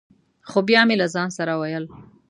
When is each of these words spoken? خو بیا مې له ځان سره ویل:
خو 0.49 0.59
بیا 0.67 0.81
مې 0.87 0.95
له 1.01 1.07
ځان 1.13 1.29
سره 1.37 1.53
ویل: 1.59 1.85